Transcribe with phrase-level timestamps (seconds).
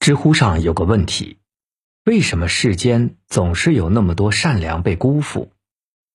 [0.00, 1.36] 知乎上有个问题：
[2.06, 5.52] 为什么世间总是有那么多善良被辜负？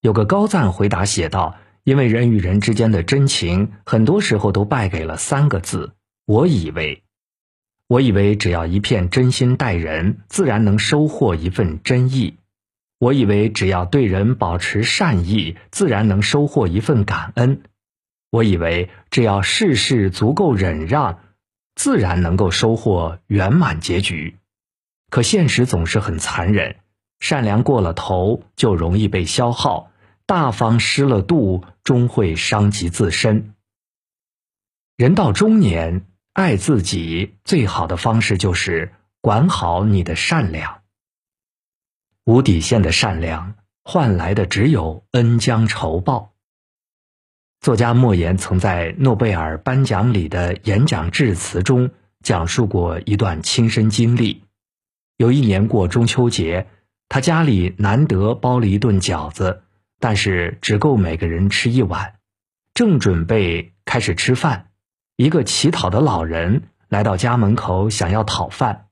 [0.00, 5.94] 有个高赞回答写道：“因为人与人之间的真情，很多时候都败给了三个字
[6.26, 7.02] ‘我以为’。
[7.88, 12.36] 我以为只要一片真心待人，自然能收获一份真意；
[13.00, 17.56] 我以为只要对人保持善意，自然能收获一份感恩；
[18.30, 21.18] 我以为只要事事足够忍让。”
[21.74, 24.36] 自然能够收获圆满结局，
[25.10, 26.76] 可现实总是很残忍，
[27.18, 29.90] 善良过了头就容易被消耗，
[30.26, 33.54] 大方失了度终会伤及自身。
[34.96, 40.82] 人到中年，爱自己最好的方式就是管好你的善良。
[42.24, 46.31] 无底线的善良换来的只有恩将仇报。
[47.62, 51.90] 作家莫言曾在诺贝尔颁奖礼的演讲致辞中
[52.20, 54.42] 讲述过一段亲身经历。
[55.16, 56.66] 有一年过中秋节，
[57.08, 59.62] 他家里难得包了一顿饺子，
[60.00, 62.14] 但是只够每个人吃一碗。
[62.74, 64.66] 正准备开始吃饭，
[65.14, 68.86] 一个乞讨的老人来到家门口想要讨饭。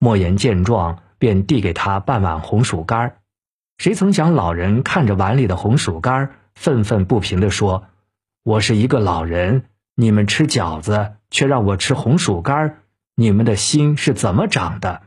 [0.00, 3.18] 莫言见状，便递给他半碗红薯干
[3.78, 7.84] 谁曾想，老人看着碗里的红薯干愤愤不平地说。
[8.46, 9.64] 我是一个老人，
[9.96, 12.84] 你们吃饺子，却让我吃红薯干
[13.16, 15.02] 你们的心是怎么长的？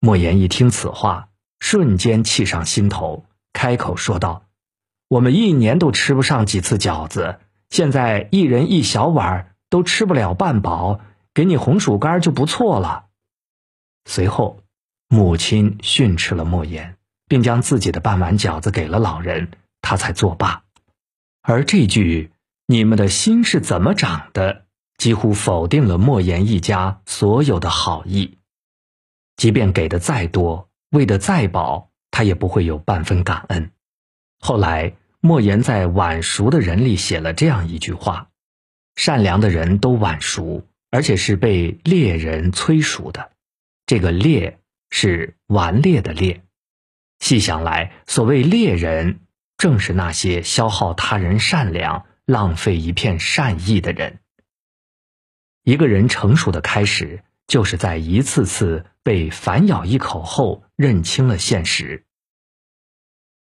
[0.00, 1.28] 莫言一听此话，
[1.60, 4.46] 瞬间气上心头，开口说道
[5.06, 10.98] ：“我们一年都吃不上几次饺子，现在一人一小碗都吃不了半饱，
[11.32, 13.04] 给你红薯干就不错了。”
[14.04, 14.64] 随后，
[15.06, 16.96] 母亲训斥了莫言，
[17.28, 20.64] 并将自己的半碗饺子给了老人，他才作罢。
[21.42, 22.32] 而这句
[22.66, 24.66] “你们的心是怎么长的”，
[24.98, 28.38] 几乎否定了莫言一家所有的好意。
[29.36, 33.70] 即便给的再多，喂的再饱，他也不会有半分感恩。
[34.38, 38.28] 后来，莫言在晚熟的人里写了这样一句话
[38.96, 43.30] ：“善良的人都晚熟，而且是被猎人催熟的。”
[43.86, 44.58] 这个“猎”
[44.90, 46.42] 是顽劣的“猎”。
[47.20, 49.20] 细想来，所谓猎人。
[49.60, 54.20] 正是那些消耗他人善良、浪费一片善意的人。
[55.64, 62.06] 一个人成熟的开始，就是在一次次被反咬一口后，认清了现实。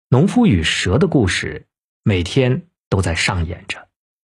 [0.07, 1.67] 农夫与蛇的故事，
[2.03, 3.89] 每天都在上演着。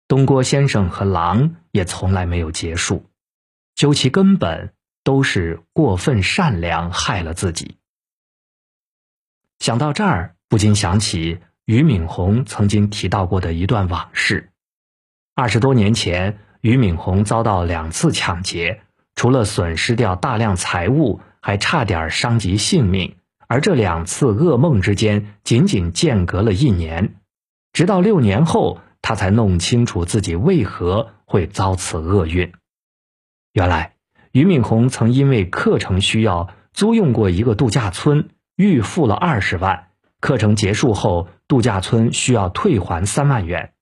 [0.06, 3.10] 东郭先生和狼也从来没有结束。
[3.74, 7.78] 究其根本，都是过分善良害了自己。
[9.58, 11.40] 想到这儿，不禁想起。
[11.64, 14.50] 俞敏洪曾经提到过的一段往事：
[15.36, 18.80] 二十多年前，俞敏洪遭到两次抢劫，
[19.14, 23.14] 除了损失掉大量财物，还差点伤及性命。
[23.46, 27.14] 而这两次噩梦之间，仅仅间隔了一年。
[27.72, 32.52] 直到六年后，他才弄清楚自己为何会遭此厄运。
[33.52, 33.94] 原来，
[34.32, 39.90] 俞敏洪曾因为课程需要，租用过一个度假村，预付了二十万。
[40.22, 43.72] 课程结束后，度假村需要退还三万元，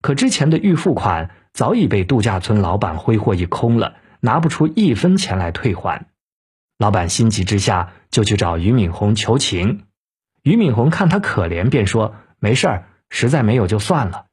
[0.00, 6.06] 可之前的预付款早已被度假村老板挥霍一空了，拿不出一分钱来退还。
[6.78, 9.84] 老板心急之下就去找俞敏洪求情，
[10.42, 14.24] 俞敏洪看他可怜，便说：“没事儿，实在没有就算了。”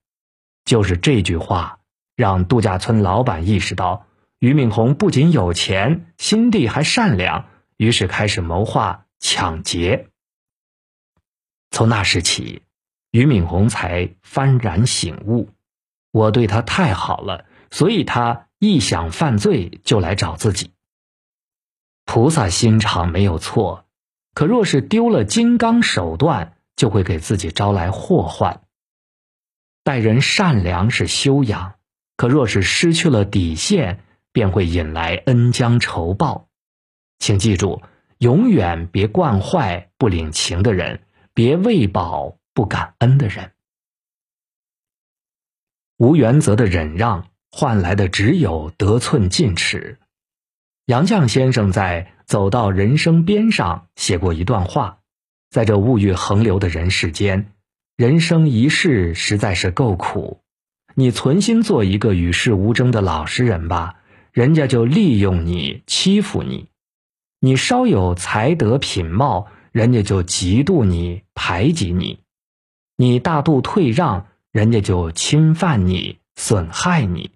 [0.63, 1.79] 就是这句话，
[2.15, 4.05] 让度假村老板意识到
[4.39, 10.07] 俞敏洪不仅有钱，心地还善良，于是开始谋划抢劫。
[11.72, 12.63] 从那时起，
[13.12, 15.50] 俞敏洪才幡然醒悟：
[16.12, 20.72] 我对他太好了，所以他一想犯罪就来找自己。
[22.06, 23.85] 菩萨心肠没有错，
[24.34, 28.62] 可若是丢了金刚手段，就会给自己招来祸患。
[29.84, 31.75] 待人善良是修养，
[32.18, 36.48] 可若是失去了底线，便会引来恩将仇报。
[37.19, 37.81] 请记住，
[38.18, 41.01] 永远别惯坏不领情的人。
[41.39, 43.53] 别喂饱不感恩的人，
[45.95, 50.00] 无原则的忍让换来的只有得寸进尺。
[50.86, 55.00] 杨绛先生在《走到人生边上》写过一段话：
[55.50, 57.53] 在这物欲横流的人世间，
[57.95, 60.41] 人生一世实在是够苦。
[60.94, 64.01] 你存心做一个与世无争的老实人吧，
[64.33, 66.68] 人家就利用你欺负你；
[67.39, 69.47] 你稍有才德品貌。
[69.79, 72.19] 人家就嫉妒你、排挤你，
[72.97, 77.31] 你大度退让，人家就侵犯你、损害你。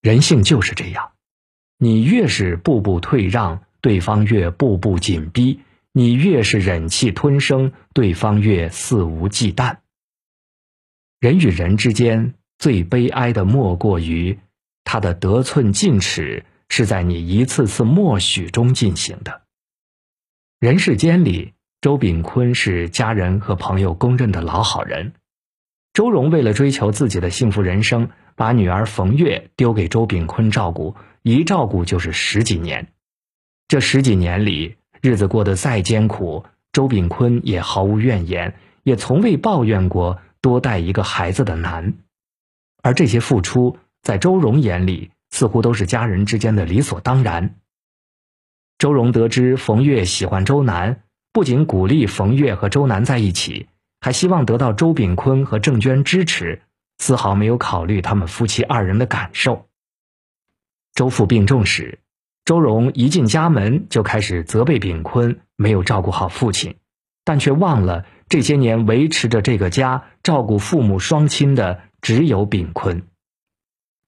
[0.00, 1.12] 人性就是这样，
[1.78, 5.60] 你越是步步退让，对方越步步紧逼；
[5.92, 9.76] 你越是忍气吞声，对方越肆无忌惮。
[11.20, 14.40] 人与人之间最悲哀的，莫过于
[14.82, 19.42] 他的得寸进尺是在你一次次默许中进行的。
[20.62, 25.12] 人世间里，周炳坤是家人和朋友公认的老好人。
[25.92, 32.92] 周荣为了追求自己的幸福人生，把女儿冯月丢给周炳坤照顾，一照顾就是十几年。
[33.66, 38.54] 这十几年里，日子过得再艰苦，周炳坤也毫无怨言，
[38.84, 41.94] 也从未抱怨过多带一个孩子的难。
[42.84, 47.56] 而这些付出，在周荣眼里，似乎都是家人之间的理所当然。
[48.82, 53.68] 周荣得知冯月喜欢周南，不仅鼓励冯月和周南在一起。
[54.00, 56.62] 还希望得到周炳坤和郑娟支持，
[56.98, 59.68] 丝毫没有考虑他们夫妻二人的感受。
[60.94, 62.00] 周父病重时，
[62.44, 66.74] 周荣一进家门就开始责备炳坤没有照顾好父亲，
[67.24, 73.04] 但却忘了这些年维持着这个家、照顾父母双亲的只有炳坤。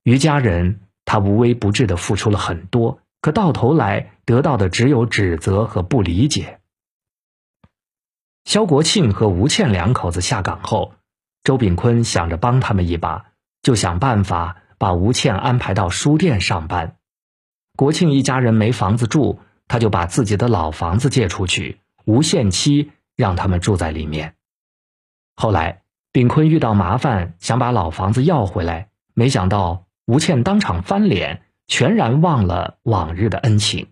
[0.03, 6.61] 于家人，他无微不至的付出了很多，可到头来得到的只有指责和不理解。
[8.45, 10.95] 肖国庆和吴倩两口子下岗后，
[11.43, 13.27] 周炳坤想着帮他们一把，
[13.63, 16.97] 就想办法把吴倩安排到书店上班。
[17.77, 24.35] 国庆一家人没房子住，他就把自己的老房子借出去，无限期让他们住在里面。
[25.37, 25.83] 后来，
[26.13, 33.89] 炳坤遇到麻烦，想把老房子要回来，没想到吴倩当场翻脸，全然忘了往日的恩情。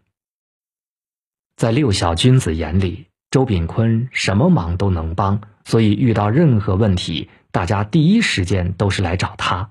[1.56, 3.06] 在六小君子眼里。
[3.30, 9.70] 周炳坤什么忙都能帮，所以遇到任何问题，大家第一时间都是来找他。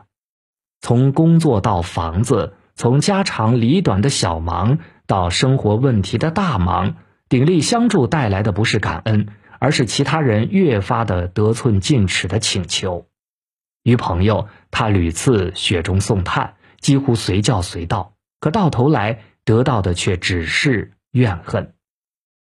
[0.81, 6.95] 从工作到房子，从家长里短的小忙到生活问题的大忙，
[7.30, 9.28] 鼎力相助带来的不是感恩，
[9.60, 13.06] 而是其他人越发的得寸进尺的请求。
[13.83, 21.73] 与朋友，他屡次雪中送炭，几乎随叫随到，可到头来得到的却只是怨恨。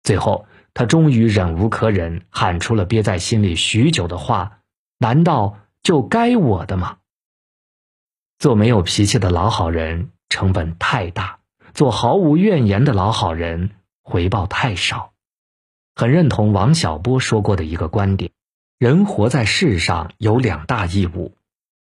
[0.02, 0.46] 最后。
[0.74, 4.60] 他终于忍无可忍，喊出了憋在心里许久的话
[4.98, 6.98] ：“难道就该我的吗？”
[8.38, 11.40] 做没有脾气的老好人成本太大，
[11.74, 13.70] 做毫无怨言的老好人
[14.04, 15.14] 回报太少。
[15.96, 18.30] 很认同王小波说过的一个观点：
[18.78, 21.34] 人活在世上有两大义务，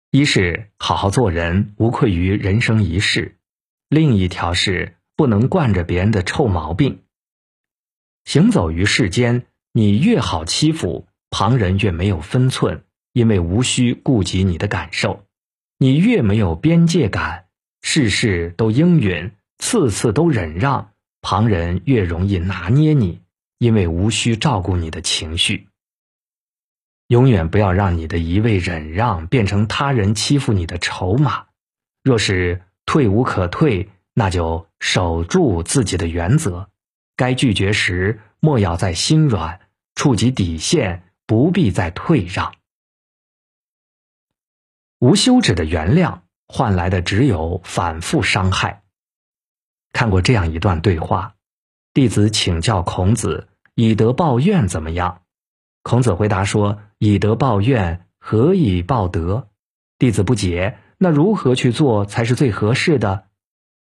[0.10, 3.36] 一是好好做人，无愧于人生一世；
[3.90, 7.02] 另一条是不能惯着别人的臭毛病。
[8.24, 15.26] 行走于世间，你越好欺负，旁人越没有分寸，因为无需顾及你的感受；
[15.80, 17.48] 你越没有边界感，
[17.82, 20.92] 事事都应允，次次都忍让，
[21.22, 23.22] 旁人越容易拿捏你，
[23.58, 25.68] 因为无需照顾你的情绪。
[27.08, 31.46] 永远不要让你的一味忍让变成他人欺负你的筹码。
[32.04, 36.72] 若是退无可退，那就守住自己的原则。
[37.16, 39.60] 该拒绝时，莫要再心软；
[39.94, 42.56] 触及底线，不必再退让。
[44.98, 48.82] 无休止的原谅，换来的只有反复伤害。
[49.94, 51.36] 看过这样一段对话：
[51.94, 55.22] 弟子请教孔子，以德报怨怎么样？
[55.84, 59.50] 孔子回答说：“以德报怨，何以报德？”
[60.00, 63.27] 弟子不解，那如何去做才是最合适的？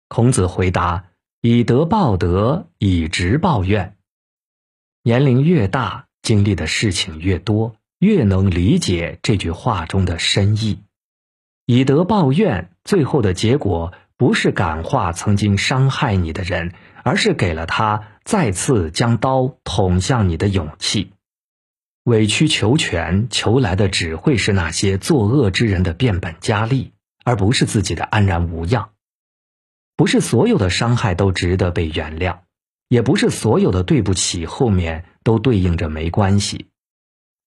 [0.08, 1.04] 孔子回答。
[1.40, 3.96] 以德报德，以直报怨。
[5.04, 10.82] 年龄越大，经历的事情越多，越能理解这句话中的深意。
[11.64, 16.72] 以德报怨，最后的结果不是感化曾经伤害你的人，
[17.04, 21.12] 而是给了他再次将刀捅向你的勇气。
[22.02, 28.90] 委曲求全，求来的只会是那些作恶之人的变本加厉，而不是自己的安然无恙。
[29.98, 32.42] 不是所有的伤害都值得被原谅，
[32.86, 36.68] 也不是所有的对不起后面都对应着没关系。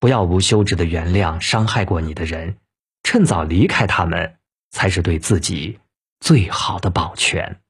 [0.02, 2.58] 不要无休止的原谅伤害过你的人，
[3.04, 4.36] 趁早离开他们，
[4.70, 5.80] 才是对自己
[6.20, 7.62] 最好的保全。